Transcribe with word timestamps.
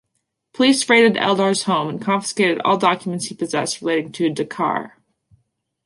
Police 0.53 0.89
raided 0.89 1.13
Eldar's 1.21 1.61
home 1.65 1.87
and 1.87 2.01
confiscated 2.01 2.59
all 2.65 2.75
documents 2.75 3.25
he 3.27 3.35
possessed 3.35 3.81
relating 3.83 4.11
to 4.13 4.31
"Dakar". 4.31 4.97